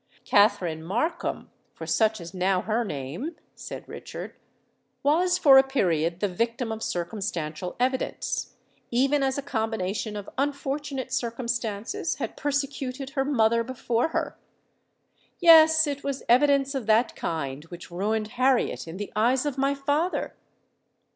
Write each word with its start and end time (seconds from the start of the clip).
"Katharine 0.25 0.81
Markham—for 0.83 1.85
such 1.85 2.19
is 2.19 2.33
now 2.33 2.61
her 2.63 2.83
name," 2.83 3.35
said 3.53 3.87
Richard, 3.87 4.33
"was 5.03 5.37
for 5.37 5.59
a 5.59 5.63
period 5.63 6.21
the 6.21 6.27
victim 6.27 6.71
of 6.71 6.81
circumstantial 6.81 7.75
evidence—even 7.79 9.21
as 9.21 9.37
a 9.37 9.43
combination 9.43 10.15
of 10.15 10.27
unfortunate 10.39 11.13
circumstances 11.13 12.15
had 12.15 12.35
persecuted 12.35 13.11
her 13.11 13.23
mother 13.23 13.63
before 13.63 14.07
her. 14.07 14.39
Yes—it 15.39 16.03
was 16.03 16.23
evidence 16.27 16.73
of 16.73 16.87
that 16.87 17.15
kind 17.15 17.65
which 17.65 17.91
ruined 17.91 18.29
Harriet 18.29 18.87
in 18.87 18.97
the 18.97 19.13
eyes 19.15 19.45
of 19.45 19.55
my 19.59 19.75
father! 19.75 20.33